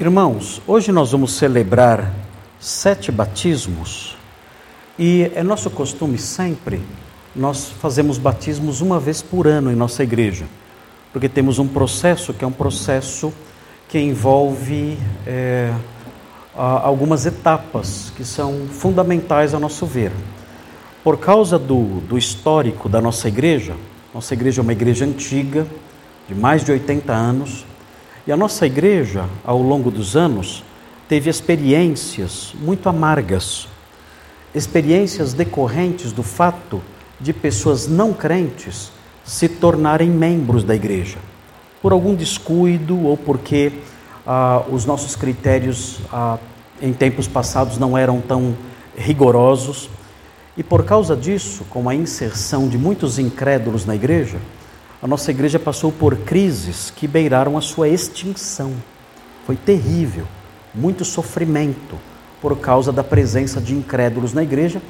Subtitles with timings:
[0.00, 2.10] Irmãos, hoje nós vamos celebrar
[2.58, 4.16] sete batismos
[4.98, 6.80] e é nosso costume sempre,
[7.36, 10.46] nós fazemos batismos uma vez por ano em nossa igreja,
[11.12, 13.30] porque temos um processo que é um processo
[13.90, 15.70] que envolve é,
[16.56, 20.12] algumas etapas que são fundamentais a nosso ver.
[21.04, 23.76] Por causa do, do histórico da nossa igreja,
[24.14, 25.66] nossa igreja é uma igreja antiga,
[26.26, 27.66] de mais de 80 anos,
[28.26, 30.62] e a nossa igreja, ao longo dos anos,
[31.08, 33.66] teve experiências muito amargas,
[34.54, 36.82] experiências decorrentes do fato
[37.20, 38.92] de pessoas não crentes
[39.24, 41.18] se tornarem membros da igreja,
[41.82, 43.72] por algum descuido ou porque
[44.26, 46.38] ah, os nossos critérios ah,
[46.80, 48.56] em tempos passados não eram tão
[48.96, 49.88] rigorosos.
[50.56, 54.38] E por causa disso, com a inserção de muitos incrédulos na igreja,
[55.02, 58.74] a nossa igreja passou por crises que beiraram a sua extinção.
[59.46, 60.26] Foi terrível,
[60.74, 61.96] muito sofrimento
[62.40, 64.82] por causa da presença de incrédulos na igreja,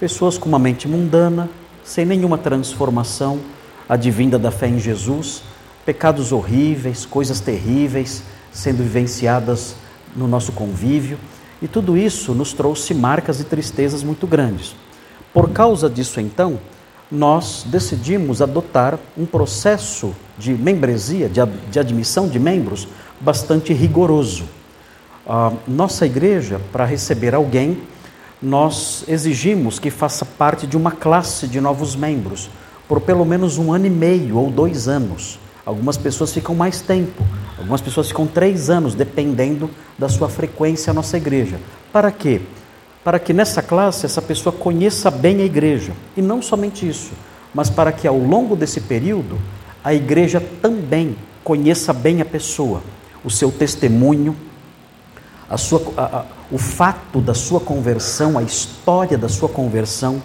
[0.00, 1.50] pessoas com uma mente mundana,
[1.84, 3.40] sem nenhuma transformação
[3.88, 5.42] advinda da fé em Jesus,
[5.84, 9.76] pecados horríveis, coisas terríveis sendo vivenciadas
[10.16, 11.18] no nosso convívio,
[11.60, 14.74] e tudo isso nos trouxe marcas e tristezas muito grandes.
[15.32, 16.58] Por causa disso, então,
[17.10, 22.86] nós decidimos adotar um processo de membresia, de, de admissão de membros,
[23.20, 24.44] bastante rigoroso.
[25.66, 27.82] Nossa igreja, para receber alguém,
[28.40, 32.48] nós exigimos que faça parte de uma classe de novos membros,
[32.86, 35.38] por pelo menos um ano e meio ou dois anos.
[35.66, 37.22] Algumas pessoas ficam mais tempo,
[37.58, 41.60] algumas pessoas ficam três anos, dependendo da sua frequência à nossa igreja.
[41.92, 42.40] Para quê?
[43.04, 45.92] Para que nessa classe essa pessoa conheça bem a igreja.
[46.16, 47.12] E não somente isso,
[47.54, 49.38] mas para que ao longo desse período
[49.82, 52.82] a igreja também conheça bem a pessoa,
[53.24, 54.36] o seu testemunho,
[55.48, 60.22] a sua, a, a, o fato da sua conversão, a história da sua conversão,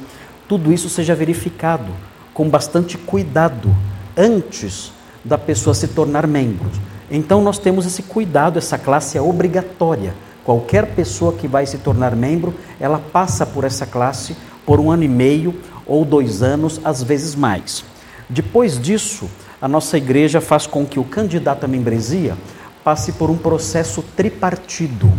[0.48, 1.92] tudo isso seja verificado
[2.34, 3.74] com bastante cuidado
[4.18, 4.92] antes
[5.24, 6.70] da pessoa se tornar membro.
[7.10, 12.16] Então nós temos esse cuidado, essa classe é obrigatória Qualquer pessoa que vai se tornar
[12.16, 15.56] membro, ela passa por essa classe por um ano e meio
[15.86, 17.84] ou dois anos, às vezes mais.
[18.30, 19.30] Depois disso,
[19.62, 22.38] a nossa igreja faz com que o candidato à membresia
[22.84, 25.12] passe por um processo tripartido.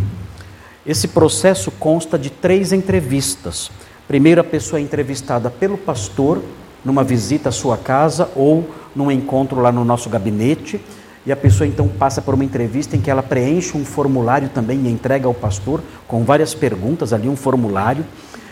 [0.85, 3.71] Esse processo consta de três entrevistas.
[4.07, 6.43] Primeiro, a pessoa é entrevistada pelo pastor
[6.83, 10.79] numa visita à sua casa ou num encontro lá no nosso gabinete
[11.25, 14.85] e a pessoa então passa por uma entrevista em que ela preenche um formulário também
[14.85, 18.05] e entrega ao pastor com várias perguntas ali, um formulário.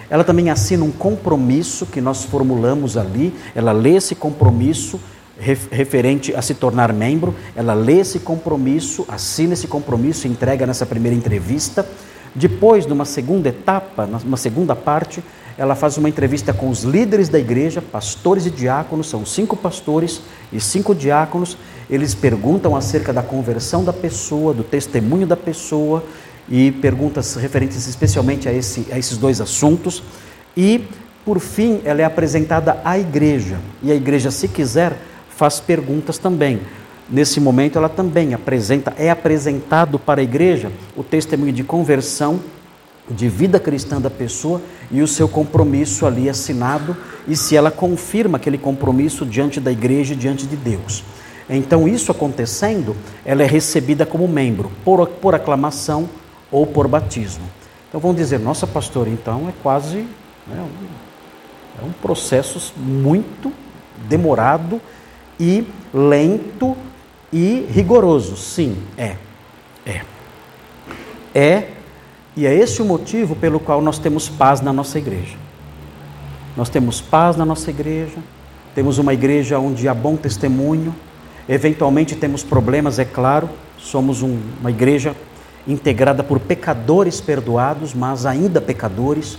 [0.10, 5.00] Ela também assina um compromisso que nós formulamos ali, ela lê esse compromisso
[5.38, 10.86] referente a se tornar membro, ela lê esse compromisso, assina esse compromisso e entrega nessa
[10.86, 11.88] primeira entrevista.
[12.36, 15.24] Depois, numa segunda etapa, numa segunda parte,
[15.58, 20.22] ela faz uma entrevista com os líderes da igreja, pastores e diáconos, são cinco pastores
[20.52, 21.58] e cinco diáconos.
[21.94, 26.04] Eles perguntam acerca da conversão da pessoa, do testemunho da pessoa
[26.50, 30.02] e perguntas referentes especialmente a, esse, a esses dois assuntos.
[30.58, 30.88] E,
[31.24, 34.98] por fim, ela é apresentada à igreja e a igreja, se quiser,
[35.30, 36.62] faz perguntas também.
[37.08, 42.40] Nesse momento, ela também apresenta, é apresentado para a igreja o testemunho de conversão
[43.08, 44.60] de vida cristã da pessoa
[44.90, 50.16] e o seu compromisso ali assinado e se ela confirma aquele compromisso diante da igreja
[50.16, 51.04] e diante de Deus.
[51.50, 52.96] Então, isso acontecendo,
[53.26, 56.10] ela é recebida como membro, por, por aclamação
[56.52, 57.44] ou por batismo.
[57.90, 60.08] Então, vão dizer, nossa pastora, então é quase
[60.48, 63.52] né, um, é um processo muito
[64.08, 64.82] demorado
[65.40, 66.76] e lento
[67.32, 68.38] e rigoroso.
[68.38, 69.18] Sim, é.
[69.86, 70.02] É.
[71.36, 71.68] É
[72.36, 75.38] e é esse o motivo pelo qual nós temos paz na nossa igreja.
[76.58, 78.18] Nós temos paz na nossa igreja,
[78.74, 80.96] temos uma igreja onde há bom testemunho,
[81.48, 85.16] eventualmente temos problemas, é claro, somos um, uma igreja
[85.68, 89.38] integrada por pecadores perdoados, mas ainda pecadores,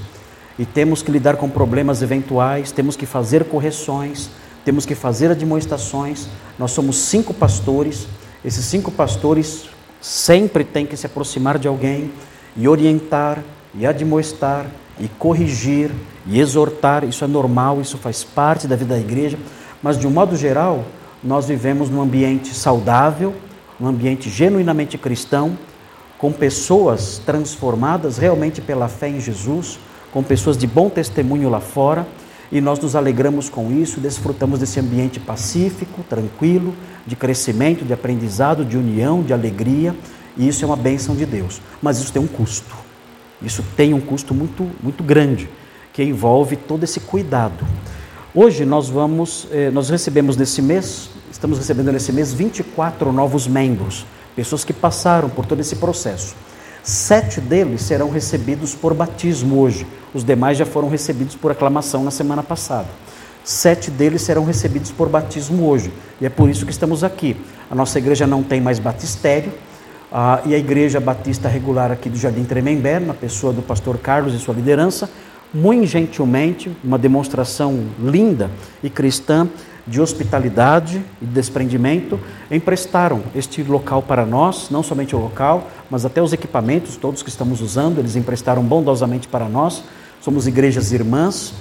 [0.59, 4.31] e temos que lidar com problemas eventuais, temos que fazer correções,
[4.65, 6.29] temos que fazer admoestações.
[6.59, 8.07] Nós somos cinco pastores,
[8.45, 9.69] esses cinco pastores
[10.01, 12.11] sempre têm que se aproximar de alguém,
[12.57, 13.43] e orientar,
[13.75, 14.67] e admoestar,
[14.99, 15.91] e corrigir,
[16.27, 17.05] e exortar.
[17.05, 19.39] Isso é normal, isso faz parte da vida da igreja,
[19.83, 20.85] mas de um modo geral,
[21.25, 23.35] nós vivemos num ambiente saudável,
[23.81, 25.59] num ambiente genuinamente cristão,
[26.19, 29.79] com pessoas transformadas realmente pela fé em Jesus,
[30.13, 32.07] com pessoas de bom testemunho lá fora,
[32.53, 36.75] e nós nos alegramos com isso, desfrutamos desse ambiente pacífico, tranquilo,
[37.07, 39.95] de crescimento, de aprendizado, de união, de alegria
[40.37, 41.61] e isso é uma bênção de Deus.
[41.81, 42.75] Mas isso tem um custo.
[43.43, 45.49] Isso tem um custo muito, muito grande,
[45.93, 47.65] que envolve todo esse cuidado.
[48.35, 54.07] Hoje nós vamos, eh, nós recebemos nesse mês, estamos recebendo nesse mês 24 novos membros,
[54.37, 56.37] pessoas que passaram por todo esse processo.
[56.81, 59.85] Sete deles serão recebidos por batismo hoje,
[60.15, 62.87] os demais já foram recebidos por aclamação na semana passada.
[63.43, 67.37] Sete deles serão recebidos por batismo hoje, e é por isso que estamos aqui.
[67.69, 69.53] A nossa igreja não tem mais batistério,
[70.13, 74.35] ah, e a Igreja Batista Regular aqui do Jardim Tremembé, na pessoa do pastor Carlos
[74.35, 75.11] e sua liderança,
[75.53, 78.51] muito gentilmente, uma demonstração linda
[78.85, 79.49] e cristã
[79.87, 82.19] de hospitalidade e desprendimento,
[82.51, 87.29] emprestaram este local para nós, não somente o local, mas até os equipamentos todos que
[87.29, 89.83] estamos usando, eles emprestaram bondosamente para nós.
[90.21, 91.53] Somos igrejas irmãs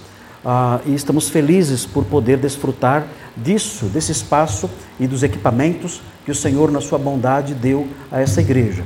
[0.45, 3.05] ah, e estamos felizes por poder desfrutar
[3.35, 4.69] disso, desse espaço
[4.99, 8.83] e dos equipamentos que o Senhor, na sua bondade, deu a essa igreja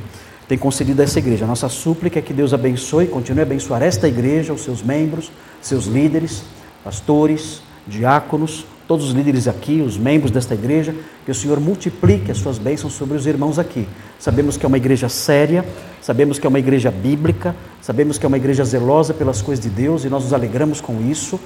[0.48, 1.44] tem concedido a essa igreja.
[1.44, 4.81] A nossa súplica é que Deus abençoe e continue a abençoar esta igreja, os seus
[4.81, 5.30] membros,
[5.62, 6.44] seus líderes,
[6.83, 10.95] pastores, diáconos, todos os líderes aqui, os membros desta igreja,
[11.25, 13.88] que o Senhor multiplique as suas bênçãos sobre os irmãos aqui.
[14.18, 15.66] Sabemos que é uma igreja séria,
[16.01, 19.69] sabemos que é uma igreja bíblica, sabemos que é uma igreja zelosa pelas coisas de
[19.69, 21.39] Deus e nós nos alegramos com isso.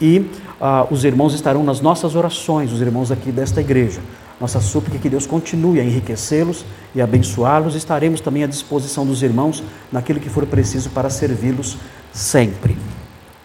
[0.00, 4.00] E uh, os irmãos estarão nas nossas orações, os irmãos aqui desta igreja.
[4.40, 6.64] Nossa súplica é que Deus continue a enriquecê-los
[6.94, 7.76] e abençoá-los.
[7.76, 11.78] Estaremos também à disposição dos irmãos naquilo que for preciso para servi-los
[12.12, 12.76] sempre.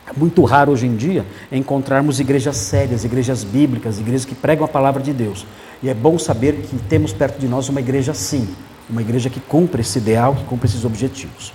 [0.08, 4.68] É muito raro hoje em dia encontrarmos igrejas sérias, igrejas bíblicas, igrejas que pregam a
[4.68, 5.46] palavra de Deus.
[5.84, 8.48] E é bom saber que temos perto de nós uma igreja assim,
[8.90, 11.54] uma igreja que cumpre esse ideal, que cumpre esses objetivos.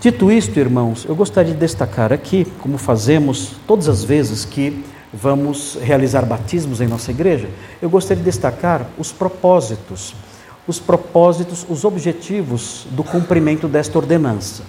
[0.00, 4.82] Dito isto, irmãos, eu gostaria de destacar aqui, como fazemos todas as vezes que
[5.12, 7.48] vamos realizar batismos em nossa igreja,
[7.82, 10.14] eu gostaria de destacar os propósitos,
[10.66, 14.62] os propósitos, os objetivos do cumprimento desta ordenança.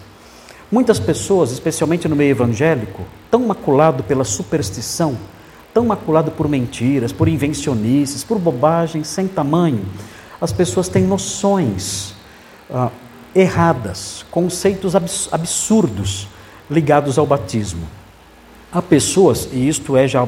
[0.71, 5.17] Muitas pessoas, especialmente no meio evangélico, tão maculado pela superstição,
[5.73, 9.85] tão maculado por mentiras, por invencionices, por bobagens sem tamanho,
[10.41, 12.13] as pessoas têm noções
[12.69, 12.89] ah,
[13.33, 14.93] erradas, conceitos
[15.31, 16.27] absurdos
[16.69, 17.87] ligados ao batismo.
[18.71, 20.27] Há pessoas, e isto é já,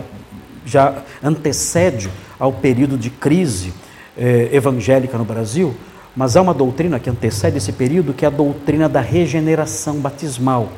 [0.66, 2.10] já antecede
[2.40, 3.74] ao período de crise
[4.18, 5.76] eh, evangélica no Brasil,
[6.16, 10.70] mas há uma doutrina que antecede esse período, que é a doutrina da regeneração batismal.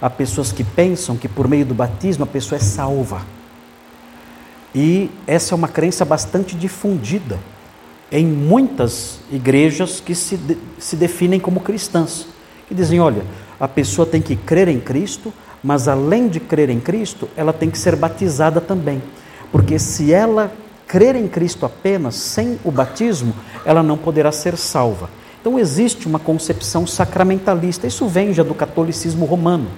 [0.00, 3.22] Há pessoas que pensam que por meio do batismo a pessoa é salva.
[4.74, 7.38] E essa é uma crença bastante difundida
[8.10, 12.26] em muitas igrejas que se, de, se definem como cristãs.
[12.68, 13.22] Que dizem: olha,
[13.58, 15.32] a pessoa tem que crer em Cristo,
[15.62, 19.02] mas além de crer em Cristo, ela tem que ser batizada também.
[19.50, 20.52] Porque se ela
[20.88, 25.10] crer em Cristo apenas, sem o batismo, ela não poderá ser salva.
[25.40, 29.68] Então existe uma concepção sacramentalista, isso vem já do catolicismo romano.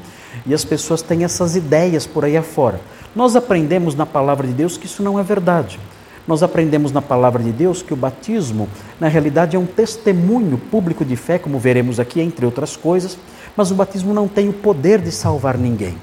[0.47, 2.81] E as pessoas têm essas ideias por aí afora.
[3.15, 5.79] Nós aprendemos na palavra de Deus que isso não é verdade.
[6.27, 8.69] Nós aprendemos na palavra de Deus que o batismo,
[9.01, 13.19] na realidade, é um testemunho público de fé, como veremos aqui, entre outras coisas,
[13.57, 15.97] mas o batismo não tem o poder de salvar ninguém.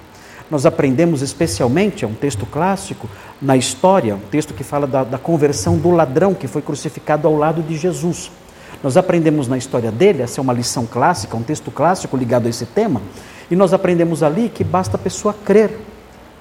[0.49, 3.09] Nós aprendemos especialmente, é um texto clássico
[3.41, 7.35] na história, um texto que fala da, da conversão do ladrão que foi crucificado ao
[7.35, 8.31] lado de Jesus.
[8.83, 12.49] Nós aprendemos na história dele, essa é uma lição clássica, um texto clássico ligado a
[12.49, 13.01] esse tema,
[13.49, 15.71] e nós aprendemos ali que basta a pessoa crer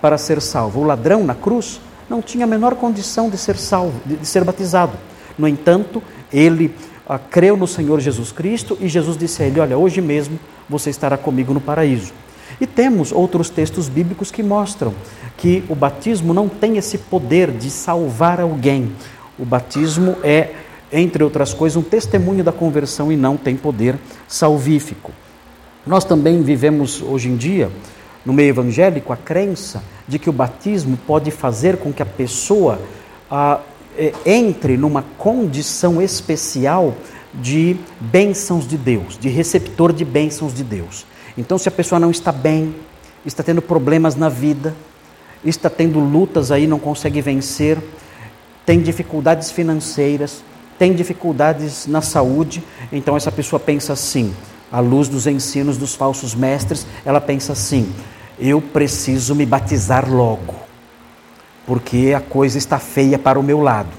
[0.01, 0.81] para ser salvo.
[0.81, 4.45] O ladrão na cruz não tinha a menor condição de ser salvo, de, de ser
[4.45, 4.93] batizado.
[5.39, 6.75] No entanto, ele
[7.09, 10.39] ah, creu no Senhor Jesus Cristo e Jesus disse a ele: Olha, hoje mesmo
[10.69, 12.13] você estará comigo no paraíso.
[12.61, 14.95] E temos outros textos bíblicos que mostram
[15.37, 18.93] que o batismo não tem esse poder de salvar alguém.
[19.39, 20.51] O batismo é,
[20.93, 25.13] entre outras coisas, um testemunho da conversão e não tem poder salvífico.
[25.87, 27.71] Nós também vivemos hoje em dia,
[28.25, 32.81] no meio evangélico, a crença de que o batismo pode fazer com que a pessoa
[33.31, 33.61] ah,
[34.25, 36.95] entre numa condição especial
[37.35, 41.07] de bênçãos de Deus, de receptor de bênçãos de Deus.
[41.37, 42.75] Então, se a pessoa não está bem,
[43.25, 44.75] está tendo problemas na vida,
[45.45, 47.79] está tendo lutas aí, não consegue vencer,
[48.65, 50.43] tem dificuldades financeiras,
[50.79, 52.63] tem dificuldades na saúde,
[52.93, 54.35] então essa pessoa pensa assim,
[54.71, 57.93] à luz dos ensinos dos falsos mestres, ela pensa assim:
[58.39, 60.55] eu preciso me batizar logo,
[61.67, 63.91] porque a coisa está feia para o meu lado.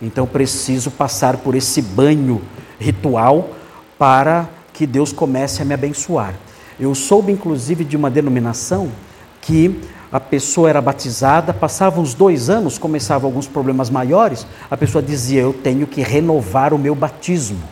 [0.00, 2.42] Então preciso passar por esse banho
[2.78, 3.50] ritual
[3.98, 6.34] para que Deus comece a me abençoar.
[6.78, 8.90] Eu soube inclusive de uma denominação
[9.40, 9.80] que
[10.12, 15.40] a pessoa era batizada, passavam uns dois anos, começavam alguns problemas maiores, a pessoa dizia:
[15.40, 17.62] Eu tenho que renovar o meu batismo.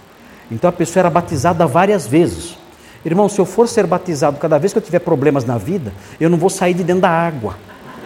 [0.51, 2.57] Então a pessoa era batizada várias vezes.
[3.05, 6.31] Irmão, se eu for ser batizado cada vez que eu tiver problemas na vida, eu
[6.31, 7.57] não vou sair de dentro da água.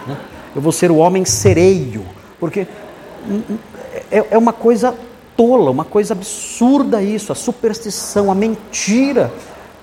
[0.07, 0.17] Né?
[0.57, 2.05] Eu vou ser o homem sereio.
[2.41, 2.67] Porque
[3.29, 3.59] hum, hum,
[4.11, 4.95] é, é uma coisa
[5.37, 9.33] tola, uma coisa absurda isso, a superstição, a mentira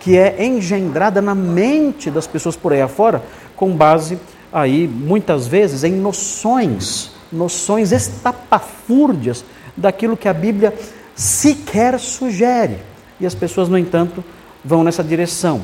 [0.06, 3.24] que é engendrada na mente das pessoas por aí afora,
[3.56, 4.20] com base
[4.54, 9.44] aí muitas vezes em noções, noções estapafúrdias
[9.76, 10.76] daquilo que a Bíblia
[11.16, 12.78] sequer sugere.
[13.20, 14.24] E as pessoas, no entanto,
[14.64, 15.64] vão nessa direção.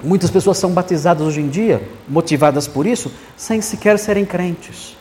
[0.00, 4.96] Muitas pessoas são batizadas hoje em dia, motivadas por isso, sem sequer serem crentes.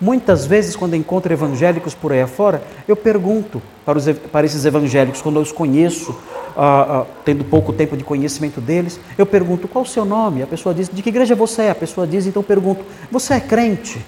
[0.00, 5.20] Muitas vezes, quando encontro evangélicos por aí afora, eu pergunto para, os, para esses evangélicos,
[5.20, 6.16] quando eu os conheço,
[6.56, 10.42] ah, ah, tendo pouco tempo de conhecimento deles, eu pergunto qual o seu nome?
[10.42, 11.70] A pessoa diz: de que igreja você é?
[11.70, 14.00] A pessoa diz, então eu pergunto: você é crente?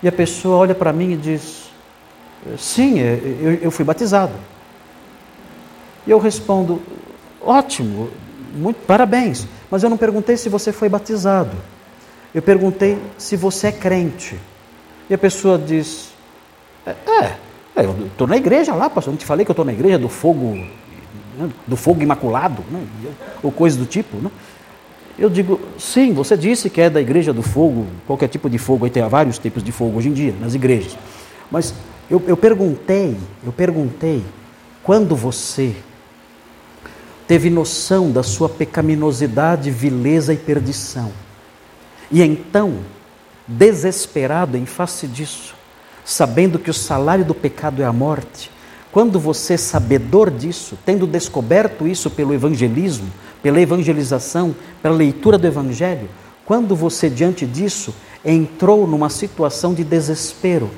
[0.00, 1.68] E a pessoa olha para mim e diz:
[2.56, 4.34] sim, é, eu, eu fui batizado.
[6.06, 6.80] E eu respondo:
[7.42, 8.08] ótimo,
[8.54, 11.56] muito parabéns, mas eu não perguntei se você foi batizado.
[12.32, 14.38] Eu perguntei se você é crente.
[15.08, 16.10] E a pessoa diz:
[16.84, 17.36] É, é,
[17.76, 19.12] é eu estou na igreja lá, pastor.
[19.12, 20.56] Não te falei que eu estou na igreja do fogo,
[21.38, 22.84] né, do fogo imaculado, né,
[23.42, 24.16] ou coisa do tipo.
[24.16, 24.30] Né?
[25.18, 28.84] Eu digo: Sim, você disse que é da igreja do fogo, qualquer tipo de fogo.
[28.84, 30.96] Aí tem vários tipos de fogo hoje em dia nas igrejas.
[31.50, 31.74] Mas
[32.10, 34.24] eu, eu perguntei, eu perguntei,
[34.82, 35.74] quando você
[37.26, 41.12] teve noção da sua pecaminosidade, vileza e perdição.
[42.10, 42.78] E então
[43.46, 45.54] desesperado em face disso,
[46.04, 48.50] sabendo que o salário do pecado é a morte,
[48.90, 53.12] quando você, sabedor disso, tendo descoberto isso pelo evangelismo,
[53.42, 56.08] pela evangelização, pela leitura do evangelho,
[56.46, 60.70] quando você, diante disso, entrou numa situação de desespero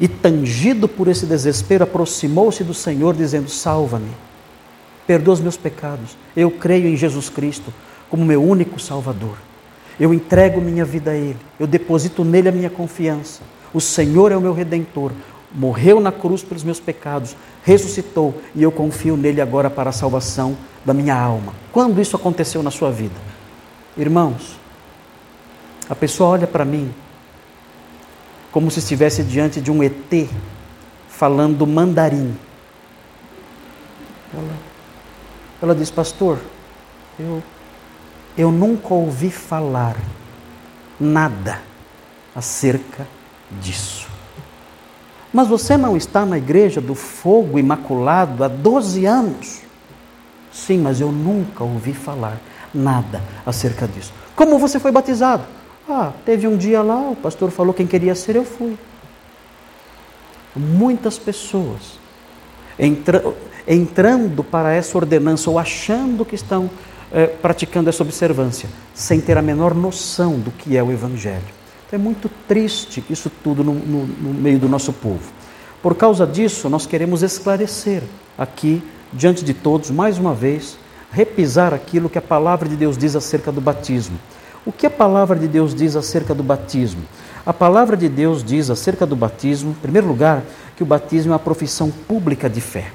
[0.00, 4.10] e, tangido por esse desespero, aproximou-se do Senhor, dizendo: Salva-me,
[5.06, 7.72] perdoa os meus pecados, eu creio em Jesus Cristo
[8.10, 9.36] como meu único Salvador.
[9.98, 13.42] Eu entrego minha vida a Ele, eu deposito nele a minha confiança.
[13.72, 15.12] O Senhor é o meu redentor,
[15.52, 20.56] morreu na cruz pelos meus pecados, ressuscitou e eu confio nele agora para a salvação
[20.84, 21.54] da minha alma.
[21.72, 23.14] Quando isso aconteceu na sua vida?
[23.96, 24.56] Irmãos,
[25.88, 26.92] a pessoa olha para mim
[28.50, 30.28] como se estivesse diante de um ET
[31.08, 32.36] falando mandarim.
[34.32, 34.52] Ela,
[35.62, 36.38] ela diz, pastor,
[37.18, 37.42] eu
[38.36, 39.96] eu nunca ouvi falar
[40.98, 41.60] nada
[42.34, 43.06] acerca
[43.60, 44.08] disso.
[45.32, 49.60] Mas você não está na igreja do fogo imaculado há 12 anos?
[50.52, 52.40] Sim, mas eu nunca ouvi falar
[52.72, 54.12] nada acerca disso.
[54.36, 55.44] Como você foi batizado?
[55.88, 58.78] Ah, teve um dia lá, o pastor falou quem queria ser, eu fui.
[60.54, 61.98] Muitas pessoas
[62.78, 63.22] entra,
[63.66, 66.70] entrando para essa ordenança ou achando que estão
[67.14, 71.44] é, praticando essa observância, sem ter a menor noção do que é o Evangelho.
[71.86, 75.32] Então é muito triste isso tudo no, no, no meio do nosso povo.
[75.80, 78.02] Por causa disso, nós queremos esclarecer
[78.36, 80.76] aqui, diante de todos, mais uma vez,
[81.12, 84.18] repisar aquilo que a palavra de Deus diz acerca do batismo.
[84.66, 87.02] O que a palavra de Deus diz acerca do batismo?
[87.46, 90.42] A palavra de Deus diz acerca do batismo, em primeiro lugar,
[90.74, 92.90] que o batismo é uma profissão pública de fé.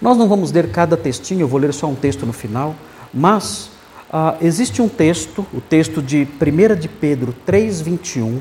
[0.00, 2.74] Nós não vamos ler cada textinho, eu vou ler só um texto no final,
[3.12, 3.70] mas
[4.10, 8.38] ah, existe um texto, o texto de 1 de Pedro 3,21.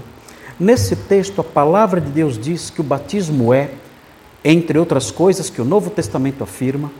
[0.60, 3.72] Nesse texto, a palavra de Deus diz que o batismo é,
[4.46, 6.92] entre outras coisas que o Novo Testamento afirma,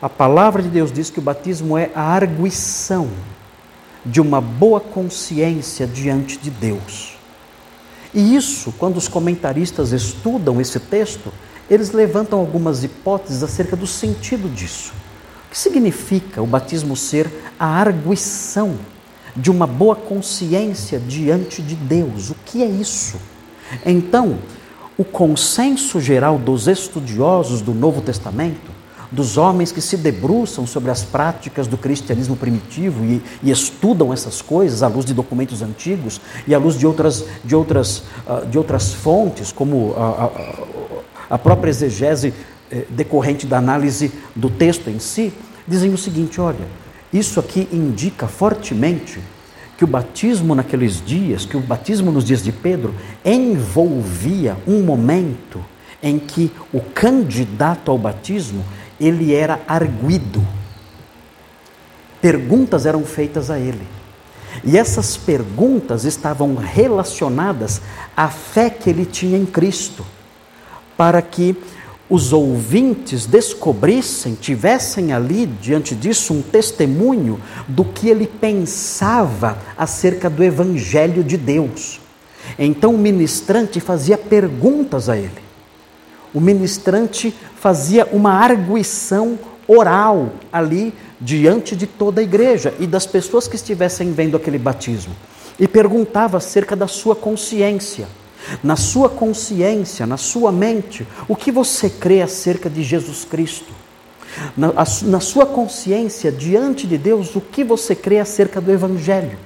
[0.00, 3.08] a palavra de Deus diz que o batismo é a arguição
[4.04, 7.16] de uma boa consciência diante de Deus.
[8.12, 11.32] E isso, quando os comentaristas estudam esse texto,
[11.70, 14.92] eles levantam algumas hipóteses acerca do sentido disso.
[15.46, 18.76] O que significa o batismo ser a arguição
[19.36, 22.30] de uma boa consciência diante de Deus?
[22.30, 23.16] O que é isso?
[23.84, 24.38] Então,
[24.96, 28.72] o consenso geral dos estudiosos do Novo Testamento,
[29.10, 34.42] dos homens que se debruçam sobre as práticas do cristianismo primitivo e, e estudam essas
[34.42, 38.58] coisas à luz de documentos antigos e à luz de outras, de outras, uh, de
[38.58, 40.93] outras fontes, como uh, uh,
[41.28, 42.34] a própria exegese
[42.70, 45.32] eh, decorrente da análise do texto em si,
[45.66, 46.66] dizem o seguinte: olha,
[47.12, 49.20] isso aqui indica fortemente
[49.76, 55.64] que o batismo naqueles dias, que o batismo nos dias de Pedro, envolvia um momento
[56.02, 58.64] em que o candidato ao batismo
[59.00, 60.44] ele era arguido.
[62.20, 63.86] Perguntas eram feitas a ele.
[64.62, 67.82] E essas perguntas estavam relacionadas
[68.16, 70.04] à fé que ele tinha em Cristo
[70.96, 71.56] para que
[72.08, 80.44] os ouvintes descobrissem, tivessem ali diante disso um testemunho do que ele pensava acerca do
[80.44, 82.00] Evangelho de Deus.
[82.58, 85.42] Então o ministrante fazia perguntas a ele.
[86.32, 93.48] O ministrante fazia uma arguição oral ali diante de toda a igreja e das pessoas
[93.48, 95.14] que estivessem vendo aquele batismo
[95.58, 98.06] e perguntava acerca da sua consciência.
[98.62, 103.72] Na sua consciência, na sua mente, o que você crê acerca de Jesus Cristo?
[104.56, 104.72] Na,
[105.02, 109.38] na sua consciência, diante de Deus, o que você crê acerca do Evangelho?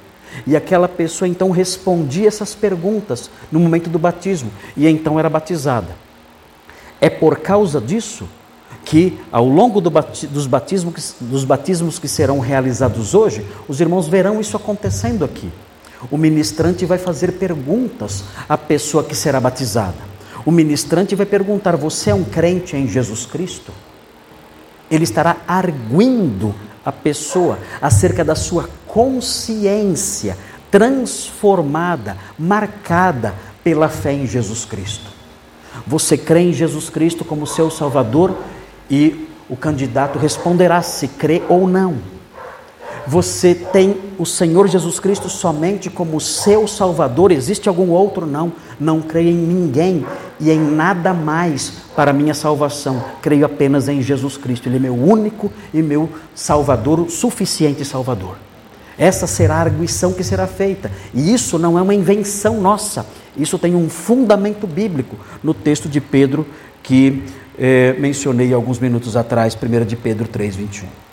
[0.46, 5.94] E aquela pessoa então respondia essas perguntas no momento do batismo e então era batizada.
[7.00, 8.28] É por causa disso
[8.84, 14.40] que, ao longo do dos, batismos, dos batismos que serão realizados hoje, os irmãos verão
[14.40, 15.50] isso acontecendo aqui.
[16.10, 19.96] O ministrante vai fazer perguntas à pessoa que será batizada.
[20.44, 23.72] O ministrante vai perguntar: Você é um crente em Jesus Cristo?
[24.90, 30.36] Ele estará arguindo a pessoa acerca da sua consciência
[30.70, 35.10] transformada, marcada pela fé em Jesus Cristo.
[35.86, 38.36] Você crê em Jesus Cristo como seu Salvador
[38.90, 42.17] e o candidato responderá se crê ou não.
[43.08, 47.32] Você tem o Senhor Jesus Cristo somente como seu Salvador?
[47.32, 48.26] Existe algum outro?
[48.26, 48.52] Não.
[48.78, 50.04] Não creio em ninguém
[50.38, 53.02] e em nada mais para minha salvação.
[53.22, 54.68] Creio apenas em Jesus Cristo.
[54.68, 58.36] Ele é meu único e meu Salvador, suficiente Salvador.
[58.98, 60.92] Essa será a arguição que será feita.
[61.14, 63.06] E isso não é uma invenção nossa.
[63.34, 66.46] Isso tem um fundamento bíblico no texto de Pedro
[66.82, 67.22] que
[67.58, 71.07] eh, mencionei alguns minutos atrás, 1 de Pedro 3, 21.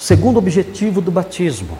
[0.00, 1.78] Segundo objetivo do batismo,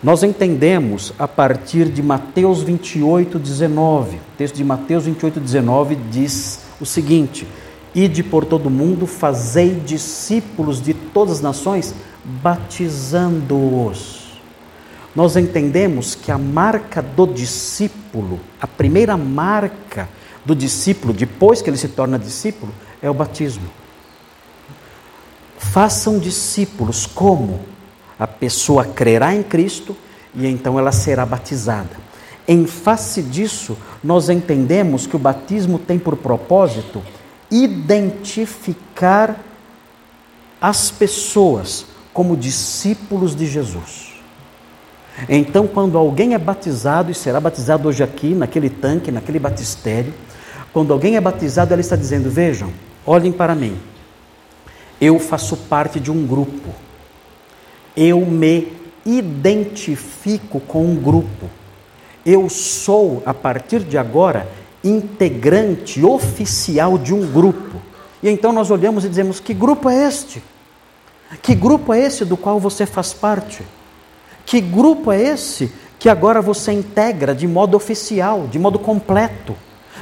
[0.00, 4.18] nós entendemos a partir de Mateus 28, 19.
[4.18, 7.48] O texto de Mateus 28, 19 diz o seguinte:
[7.92, 11.92] Ide por todo o mundo, fazei discípulos de todas as nações,
[12.24, 14.38] batizando-os.
[15.16, 20.08] Nós entendemos que a marca do discípulo, a primeira marca
[20.44, 23.68] do discípulo, depois que ele se torna discípulo, é o batismo.
[25.74, 27.58] Façam discípulos como?
[28.16, 29.96] A pessoa crerá em Cristo
[30.32, 31.96] e então ela será batizada.
[32.46, 37.02] Em face disso, nós entendemos que o batismo tem por propósito
[37.50, 39.36] identificar
[40.60, 44.12] as pessoas como discípulos de Jesus.
[45.28, 50.14] Então, quando alguém é batizado e será batizado hoje aqui, naquele tanque, naquele batistério,
[50.72, 52.72] quando alguém é batizado, ela está dizendo: Vejam,
[53.04, 53.76] olhem para mim,
[55.00, 56.70] eu faço parte de um grupo,
[57.96, 58.72] eu me
[59.04, 61.50] identifico com um grupo,
[62.24, 64.48] eu sou, a partir de agora,
[64.82, 67.80] integrante oficial de um grupo.
[68.22, 70.42] E então nós olhamos e dizemos: Que grupo é este?
[71.42, 73.62] Que grupo é esse do qual você faz parte?
[74.46, 79.56] Que grupo é esse que agora você integra de modo oficial, de modo completo?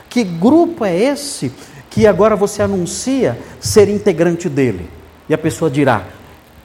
[0.08, 1.52] Que grupo é esse
[1.92, 4.88] que agora você anuncia ser integrante dele.
[5.28, 6.06] E a pessoa dirá: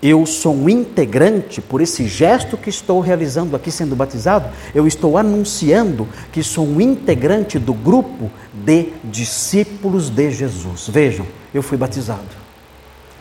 [0.02, 5.18] Eu sou um integrante por esse gesto que estou realizando aqui sendo batizado, eu estou
[5.18, 10.88] anunciando que sou um integrante do grupo de discípulos de Jesus.
[10.88, 12.48] Vejam, eu fui batizado.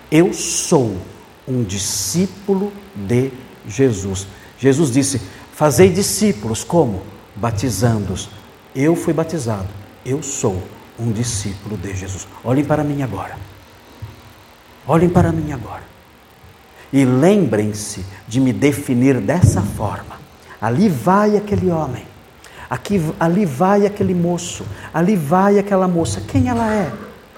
[0.08, 0.96] Eu sou
[1.46, 3.32] um discípulo de
[3.66, 4.28] Jesus.
[4.60, 5.20] Jesus disse:
[5.52, 7.02] Fazei discípulos, como?
[7.34, 8.28] Batizando-os.
[8.76, 9.68] Eu fui batizado,
[10.04, 10.62] eu sou
[10.98, 12.26] um discípulo de Jesus.
[12.44, 13.36] Olhem para mim agora.
[14.86, 15.82] Olhem para mim agora.
[16.92, 20.16] E lembrem-se de me definir dessa forma.
[20.60, 22.06] Ali vai aquele homem.
[22.70, 24.64] Aqui, ali vai aquele moço.
[24.94, 26.20] Ali vai aquela moça.
[26.20, 26.92] Quem ela é?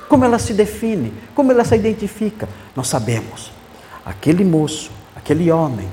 [0.08, 1.12] Como ela se define?
[1.34, 2.48] Como ela se identifica?
[2.76, 3.50] Nós sabemos.
[4.04, 5.88] Aquele moço, aquele homem,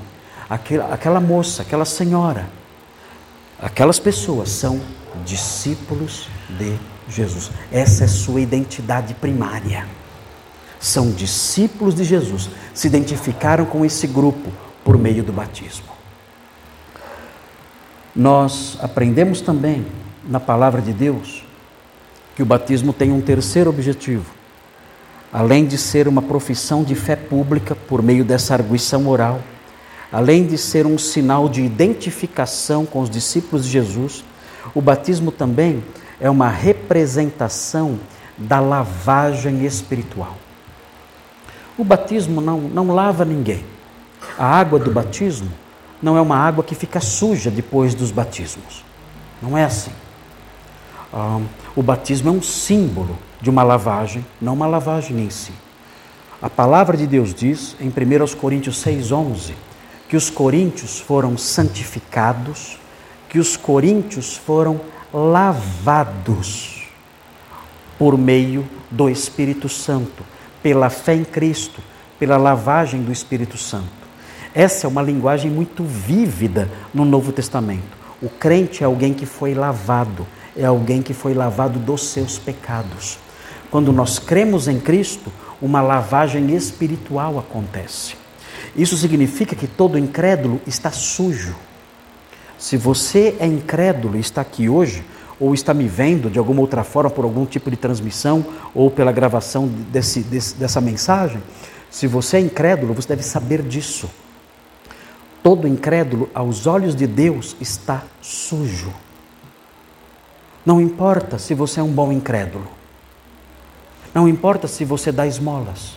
[0.48, 2.48] aquela, aquela moça, aquela senhora,
[3.60, 4.80] aquelas pessoas são
[5.24, 6.95] discípulos de Jesus.
[7.70, 9.86] Essa é sua identidade primária.
[10.80, 14.52] São discípulos de Jesus, se identificaram com esse grupo
[14.84, 15.86] por meio do batismo.
[18.14, 19.86] Nós aprendemos também
[20.28, 21.44] na palavra de Deus
[22.34, 24.24] que o batismo tem um terceiro objetivo.
[25.32, 29.42] Além de ser uma profissão de fé pública por meio dessa arguição oral,
[30.12, 34.24] além de ser um sinal de identificação com os discípulos de Jesus,
[34.74, 35.82] o batismo também
[36.20, 37.98] é uma representação
[38.36, 40.36] da lavagem espiritual.
[41.78, 43.64] O batismo não, não lava ninguém.
[44.38, 45.50] A água do batismo
[46.02, 48.84] não é uma água que fica suja depois dos batismos.
[49.42, 49.92] Não é assim.
[51.12, 51.40] Ah,
[51.74, 55.52] o batismo é um símbolo de uma lavagem, não uma lavagem em si.
[56.40, 59.52] A palavra de Deus diz em 1 Coríntios 6,11
[60.08, 62.78] que os coríntios foram santificados,
[63.28, 64.80] que os coríntios foram
[65.18, 66.86] lavados
[67.98, 70.22] por meio do Espírito Santo,
[70.62, 71.80] pela fé em Cristo,
[72.18, 73.88] pela lavagem do Espírito Santo.
[74.54, 77.96] Essa é uma linguagem muito vívida no Novo Testamento.
[78.20, 83.18] O crente é alguém que foi lavado, é alguém que foi lavado dos seus pecados.
[83.70, 88.16] Quando nós cremos em Cristo, uma lavagem espiritual acontece.
[88.76, 91.56] Isso significa que todo incrédulo está sujo.
[92.66, 95.04] Se você é incrédulo e está aqui hoje,
[95.38, 99.12] ou está me vendo de alguma outra forma por algum tipo de transmissão ou pela
[99.12, 101.40] gravação desse, desse, dessa mensagem,
[101.88, 104.10] se você é incrédulo, você deve saber disso.
[105.44, 108.92] Todo incrédulo, aos olhos de Deus, está sujo.
[110.64, 112.66] Não importa se você é um bom incrédulo.
[114.12, 115.96] Não importa se você dá esmolas.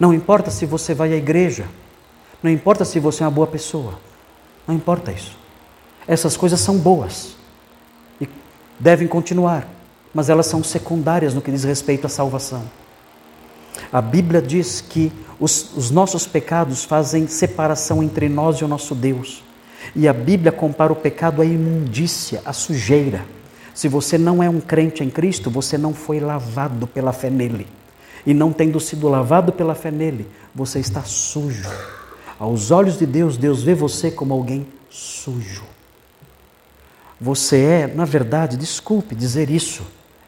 [0.00, 1.66] Não importa se você vai à igreja.
[2.42, 4.00] Não importa se você é uma boa pessoa.
[4.66, 5.43] Não importa isso.
[6.06, 7.36] Essas coisas são boas
[8.20, 8.28] e
[8.78, 9.66] devem continuar,
[10.12, 12.62] mas elas são secundárias no que diz respeito à salvação.
[13.92, 18.94] A Bíblia diz que os, os nossos pecados fazem separação entre nós e o nosso
[18.94, 19.42] Deus.
[19.94, 23.24] E a Bíblia compara o pecado à imundícia, à sujeira.
[23.74, 27.66] Se você não é um crente em Cristo, você não foi lavado pela fé nele.
[28.24, 31.68] E não tendo sido lavado pela fé nele, você está sujo.
[32.38, 35.73] Aos olhos de Deus, Deus vê você como alguém sujo.
[37.20, 39.82] Você é, na verdade, desculpe dizer isso,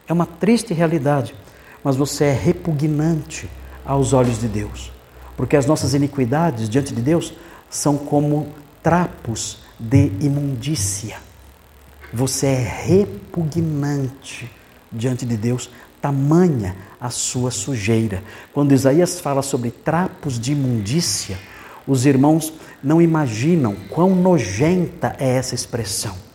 [0.07, 1.35] é uma triste realidade,
[1.83, 3.49] mas você é repugnante
[3.85, 4.91] aos olhos de Deus.
[5.35, 7.33] Porque as nossas iniquidades diante de Deus
[7.69, 11.17] são como trapos de imundícia.
[12.13, 14.49] Você é repugnante
[14.91, 15.69] diante de Deus,
[16.01, 18.23] tamanha a sua sujeira.
[18.53, 21.37] Quando Isaías fala sobre trapos de imundícia,
[21.85, 26.26] os irmãos não imaginam quão nojenta é essa expressão.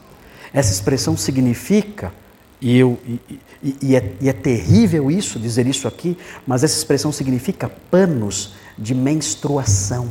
[0.53, 2.13] Essa expressão significa,
[2.61, 3.21] e, eu, e,
[3.63, 8.55] e, e, é, e é terrível isso, dizer isso aqui, mas essa expressão significa panos
[8.79, 10.09] de menstruação.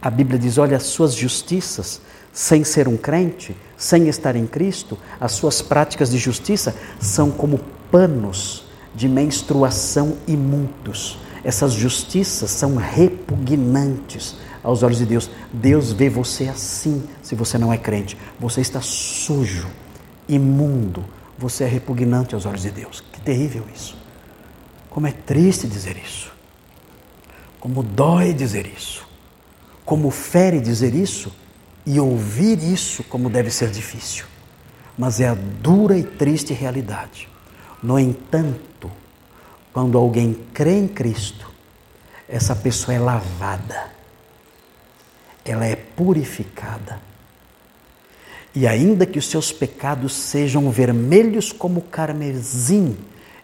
[0.00, 2.00] A Bíblia diz: olha, as suas justiças,
[2.32, 7.60] sem ser um crente, sem estar em Cristo, as suas práticas de justiça são como
[7.90, 11.18] panos de menstruação imundos.
[11.44, 15.30] Essas justiças são repugnantes aos olhos de Deus.
[15.52, 18.16] Deus vê você assim, se você não é crente.
[18.38, 19.68] Você está sujo,
[20.28, 21.04] imundo,
[21.36, 23.00] você é repugnante aos olhos de Deus.
[23.12, 23.96] Que terrível isso.
[24.88, 26.32] Como é triste dizer isso.
[27.58, 29.06] Como dói dizer isso.
[29.84, 31.32] Como fere dizer isso
[31.84, 34.24] e ouvir isso como deve ser difícil.
[34.96, 37.28] Mas é a dura e triste realidade.
[37.82, 38.90] No entanto,
[39.72, 41.50] quando alguém crê em Cristo,
[42.28, 43.91] essa pessoa é lavada,
[45.44, 47.00] ela é purificada.
[48.54, 52.96] E ainda que os seus pecados sejam vermelhos como carmesim,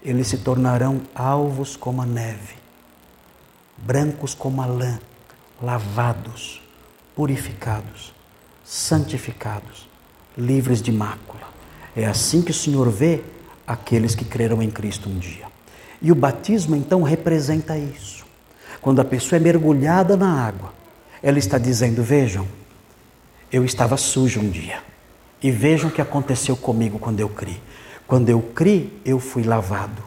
[0.03, 2.55] eles se tornarão alvos como a neve,
[3.77, 4.99] brancos como a lã,
[5.61, 6.63] lavados,
[7.17, 8.13] purificados,
[8.65, 9.89] santificados,
[10.37, 11.49] livres de mácula.
[11.97, 13.23] É assim que o Senhor vê
[13.67, 15.47] aqueles que creram em Cristo um dia.
[16.01, 18.25] E o batismo então representa isso.
[18.81, 20.73] Quando a pessoa é mergulhada na água,
[21.23, 22.47] ela está dizendo: Vejam,
[23.51, 24.83] eu estava sujo um dia.
[25.43, 27.61] E vejam o que aconteceu comigo quando eu criei.
[28.07, 30.03] Quando eu criei, eu fui lavado,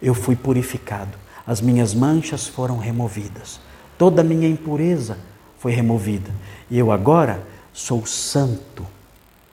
[0.00, 3.60] eu fui purificado, as minhas manchas foram removidas,
[3.98, 5.18] toda a minha impureza
[5.58, 6.30] foi removida.
[6.70, 8.86] E eu agora sou santo,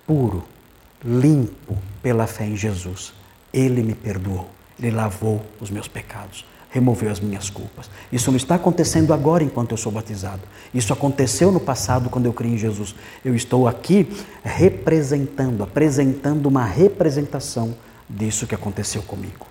[0.08, 0.46] puro,
[1.04, 3.14] limpo pela fé em Jesus.
[3.52, 7.90] Ele me perdoou, ele lavou os meus pecados, removeu as minhas culpas.
[8.12, 10.42] Isso não está acontecendo agora enquanto eu sou batizado.
[10.74, 12.96] Isso aconteceu no passado quando eu criei em Jesus.
[13.26, 14.08] Eu estou aqui
[14.44, 17.76] representando, apresentando uma representação
[18.08, 19.48] disso que aconteceu comigo.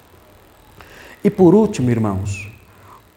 [1.23, 2.49] E por último, irmãos,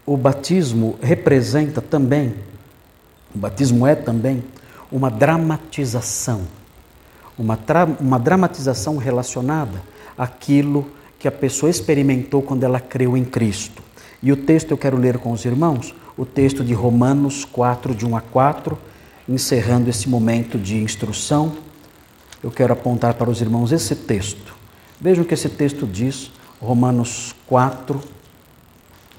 [0.06, 2.34] o batismo representa também,
[3.34, 4.44] o batismo é também
[4.92, 6.42] uma dramatização,
[7.38, 7.58] uma,
[8.00, 9.82] uma dramatização relacionada
[10.18, 10.88] àquilo
[11.20, 13.91] que a pessoa experimentou quando ela creu em Cristo.
[14.24, 18.06] E o texto eu quero ler com os irmãos, o texto de Romanos 4, de
[18.06, 18.78] 1 a 4,
[19.28, 21.56] encerrando esse momento de instrução.
[22.44, 24.56] Eu quero apontar para os irmãos esse texto.
[25.00, 28.00] Vejam o que esse texto diz, Romanos 4,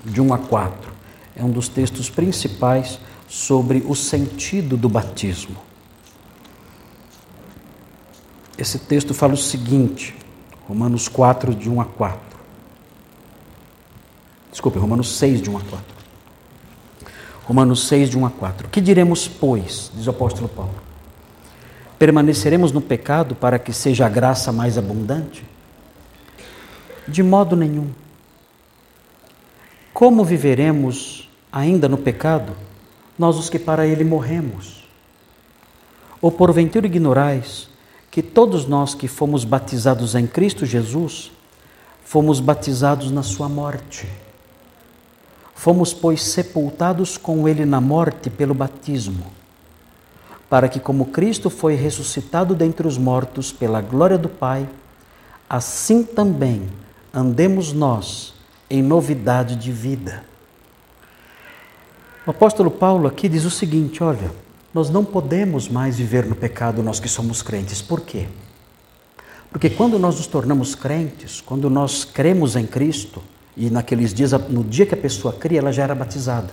[0.04, 0.92] de 1 a 4.
[1.34, 5.56] É um dos textos principais sobre o sentido do batismo.
[8.56, 10.14] Esse texto fala o seguinte,
[10.68, 12.31] Romanos 4, de 1 a 4.
[14.52, 15.84] Desculpe, Romanos 6, de 1 a 4.
[17.44, 18.68] Romanos 6, de 1 a 4.
[18.68, 20.74] Que diremos, pois, diz o apóstolo Paulo?
[21.98, 25.42] Permaneceremos no pecado para que seja a graça mais abundante?
[27.08, 27.90] De modo nenhum.
[29.94, 32.54] Como viveremos ainda no pecado,
[33.18, 34.84] nós os que para ele morremos?
[36.20, 37.70] Ou porventura ignorais
[38.10, 41.32] que todos nós que fomos batizados em Cristo Jesus,
[42.04, 44.06] fomos batizados na sua morte?
[45.62, 49.26] Fomos, pois, sepultados com ele na morte pelo batismo,
[50.50, 54.68] para que, como Cristo foi ressuscitado dentre os mortos pela glória do Pai,
[55.48, 56.68] assim também
[57.14, 58.34] andemos nós
[58.68, 60.24] em novidade de vida.
[62.26, 64.32] O apóstolo Paulo aqui diz o seguinte: olha,
[64.74, 67.80] nós não podemos mais viver no pecado, nós que somos crentes.
[67.80, 68.26] Por quê?
[69.48, 73.22] Porque quando nós nos tornamos crentes, quando nós cremos em Cristo,
[73.56, 76.52] e naqueles dias, no dia que a pessoa cria, ela já era batizada.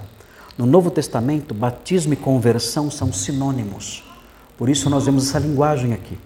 [0.58, 4.04] No Novo Testamento, batismo e conversão são sinônimos.
[4.58, 6.18] Por isso nós vemos essa linguagem aqui.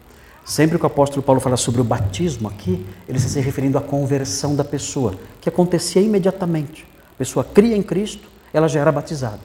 [0.44, 3.82] Sempre que o apóstolo Paulo fala sobre o batismo aqui, ele está se referindo à
[3.82, 6.86] conversão da pessoa, que acontecia imediatamente.
[7.14, 9.40] A pessoa cria em Cristo, ela já era batizada.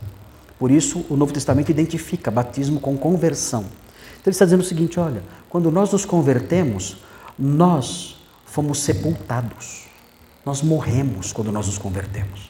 [0.59, 3.61] Por isso o Novo Testamento identifica batismo com conversão.
[3.61, 6.97] Então ele está dizendo o seguinte: olha, quando nós nos convertemos,
[7.39, 9.88] nós fomos sepultados.
[10.49, 12.49] Nós morremos quando nós nos convertemos.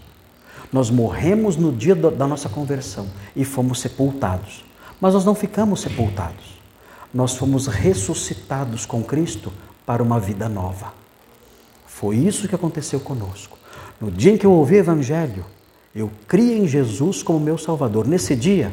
[0.73, 4.65] Nós morremos no dia da nossa conversão e fomos sepultados.
[5.01, 6.61] Mas nós não ficamos sepultados.
[7.13, 9.53] Nós fomos ressuscitados com Cristo
[9.85, 10.95] para uma vida nova.
[11.89, 13.59] Foi isso que aconteceu conosco.
[14.01, 15.45] No dia em que eu ouvi o Evangelho,
[15.93, 18.07] eu criei em Jesus como meu Salvador.
[18.07, 18.73] Nesse dia,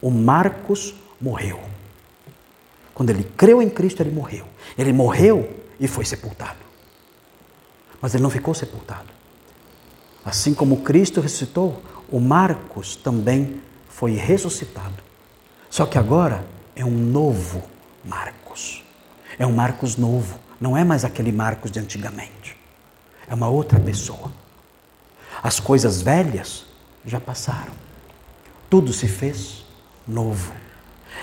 [0.00, 1.60] o Marcos morreu.
[2.94, 4.46] Quando ele creu em Cristo, ele morreu.
[4.78, 5.46] Ele morreu
[5.78, 6.61] e foi sepultado
[8.02, 9.08] mas ele não ficou sepultado.
[10.24, 15.02] Assim como Cristo ressuscitou, o Marcos também foi ressuscitado.
[15.70, 17.62] Só que agora é um novo
[18.04, 18.84] Marcos.
[19.38, 22.56] É um Marcos novo, não é mais aquele Marcos de antigamente.
[23.28, 24.32] É uma outra pessoa.
[25.42, 26.66] As coisas velhas
[27.06, 27.72] já passaram.
[28.68, 29.64] Tudo se fez
[30.06, 30.52] novo.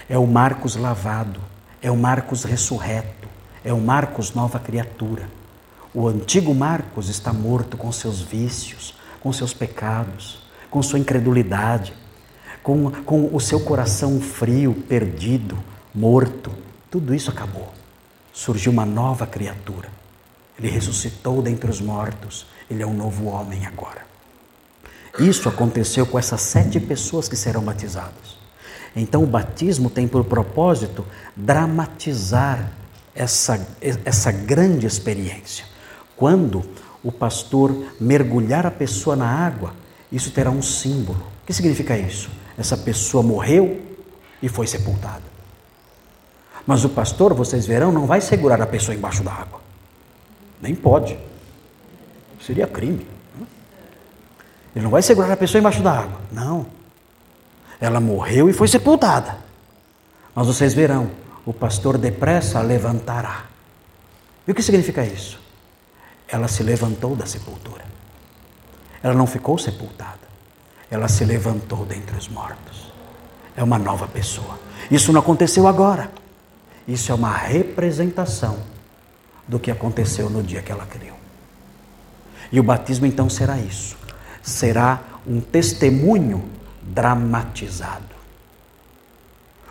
[0.07, 1.41] É o Marcos lavado,
[1.81, 3.27] é o Marcos ressurreto,
[3.63, 5.29] é o Marcos nova criatura.
[5.93, 11.93] O antigo Marcos está morto com seus vícios, com seus pecados, com sua incredulidade,
[12.62, 15.58] com, com o seu coração frio, perdido,
[15.93, 16.52] morto.
[16.91, 17.73] Tudo isso acabou.
[18.32, 19.89] Surgiu uma nova criatura.
[20.60, 22.45] Ele ressuscitou dentre os mortos.
[22.69, 24.06] Ele é um novo homem agora.
[25.17, 28.38] Isso aconteceu com essas sete pessoas que serão batizadas.
[28.95, 32.71] Então, o batismo tem por propósito dramatizar
[33.15, 33.67] essa,
[34.06, 35.65] essa grande experiência.
[36.19, 36.65] Quando
[37.01, 39.73] o pastor mergulhar a pessoa na água,
[40.12, 41.19] isso terá um símbolo.
[41.43, 42.29] O que significa isso?
[42.58, 43.79] Essa pessoa morreu
[44.43, 45.23] e foi sepultada.
[46.67, 49.62] Mas o pastor, vocês verão, não vai segurar a pessoa embaixo da água.
[50.62, 51.17] Nem pode.
[52.45, 53.08] Seria crime.
[54.75, 56.19] Ele não vai segurar a pessoa embaixo da água.
[56.34, 56.65] Não.
[57.79, 59.38] Ela morreu e foi sepultada.
[60.36, 61.10] Mas vocês verão,
[61.45, 63.45] o pastor depressa a levantará.
[64.45, 65.39] E o que significa isso?
[66.31, 67.83] Ela se levantou da sepultura.
[69.01, 70.29] Ela não ficou sepultada.
[70.89, 72.91] Ela se levantou dentre os mortos.
[73.55, 74.59] É uma nova pessoa.
[74.89, 76.11] Isso não aconteceu agora.
[76.87, 78.57] Isso é uma representação
[79.47, 81.17] do que aconteceu no dia que ela criou.
[82.51, 83.97] E o batismo então será isso.
[84.41, 86.43] Será um testemunho
[86.81, 88.03] dramatizado.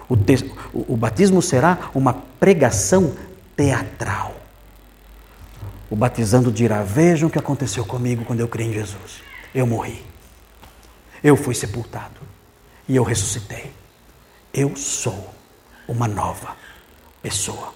[0.09, 0.51] O, te...
[0.73, 3.15] o batismo será uma pregação
[3.57, 4.35] teatral.
[5.91, 9.23] O batizando dirá: Vejam o que aconteceu comigo quando eu criei em Jesus.
[9.55, 10.05] Eu morri.
[11.23, 12.21] Eu fui sepultado.
[12.89, 13.73] E eu ressuscitei.
[14.53, 15.35] Eu sou
[15.87, 16.57] uma nova
[17.23, 17.73] pessoa.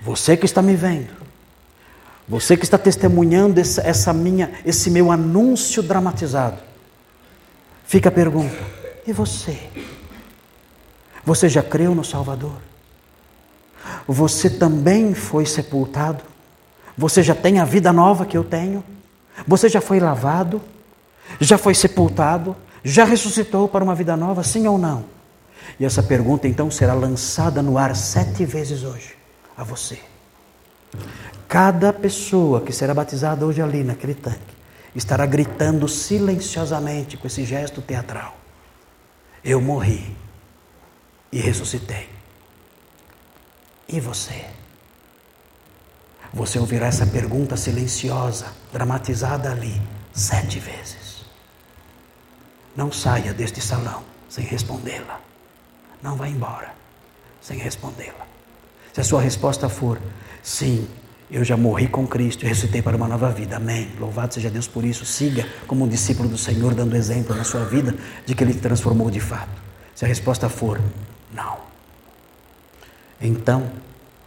[0.00, 1.12] Você que está me vendo,
[2.28, 6.58] você que está testemunhando essa, essa minha, esse meu anúncio dramatizado,
[7.84, 8.58] fica a pergunta:
[9.06, 9.58] e você?
[11.24, 12.56] Você já creu no Salvador?
[14.06, 16.31] Você também foi sepultado?
[16.96, 18.84] Você já tem a vida nova que eu tenho?
[19.46, 20.60] Você já foi lavado?
[21.40, 22.56] Já foi sepultado?
[22.84, 25.04] Já ressuscitou para uma vida nova, sim ou não?
[25.78, 29.14] E essa pergunta então será lançada no ar sete vezes hoje
[29.56, 29.98] a você.
[31.48, 34.52] Cada pessoa que será batizada hoje ali naquele tanque
[34.94, 38.36] estará gritando silenciosamente com esse gesto teatral:
[39.44, 40.14] Eu morri
[41.30, 42.08] e ressuscitei.
[43.88, 44.46] E você?
[46.32, 49.80] Você ouvirá essa pergunta silenciosa, dramatizada ali,
[50.12, 51.24] sete vezes.
[52.74, 55.20] Não saia deste salão sem respondê-la.
[56.02, 56.74] Não vá embora
[57.40, 58.26] sem respondê-la.
[58.92, 60.00] Se a sua resposta for
[60.42, 60.88] sim,
[61.30, 63.56] eu já morri com Cristo e ressuscitei para uma nova vida.
[63.56, 63.90] Amém.
[63.98, 65.04] Louvado seja Deus por isso.
[65.04, 68.60] Siga como um discípulo do Senhor, dando exemplo na sua vida de que Ele te
[68.60, 69.62] transformou de fato.
[69.94, 70.80] Se a resposta for
[71.32, 71.58] não,
[73.20, 73.70] então,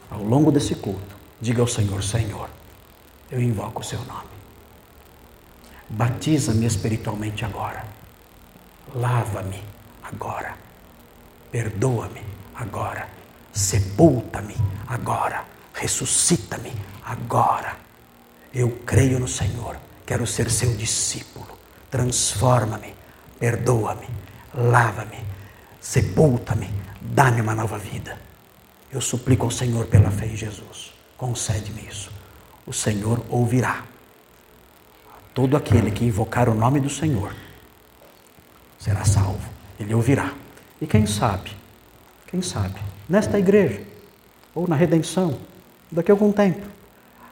[0.10, 2.50] ao longo desse culto, diga ao Senhor: Senhor,
[3.32, 4.36] eu invoco o Seu nome.
[5.89, 7.86] Batiza-me espiritualmente agora.
[8.93, 9.63] Lava-me
[10.04, 10.56] agora.
[11.52, 12.21] Perdoa-me
[12.56, 13.08] agora.
[13.52, 14.56] Sepulta-me
[14.88, 15.45] agora.
[15.74, 16.74] Ressuscita-me
[17.06, 17.78] agora.
[18.54, 21.60] Eu creio no Senhor, quero ser seu discípulo.
[21.91, 22.95] Transforma-me,
[23.38, 24.08] perdoa-me,
[24.54, 25.19] lava-me,
[25.82, 28.17] sepulta-me, dá-me uma nova vida.
[28.91, 30.94] Eu suplico ao Senhor pela fé em Jesus.
[31.17, 32.12] Concede-me isso.
[32.65, 33.84] O Senhor ouvirá.
[35.34, 37.36] Todo aquele que invocar o nome do Senhor
[38.80, 39.49] será salvo.
[39.80, 40.34] Ele ouvirá.
[40.82, 41.51] E quem sabe,
[42.28, 43.82] quem sabe, nesta igreja
[44.54, 45.38] ou na redenção,
[45.91, 46.65] daqui a algum tempo,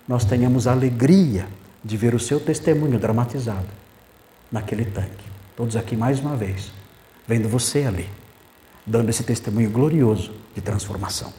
[0.07, 1.47] nós tenhamos a alegria
[1.83, 3.67] de ver o seu testemunho dramatizado
[4.51, 5.25] naquele tanque.
[5.55, 6.71] Todos aqui mais uma vez,
[7.27, 8.09] vendo você ali,
[8.85, 11.33] dando esse testemunho glorioso de transformação.